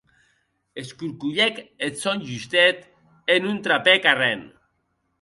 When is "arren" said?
4.13-4.41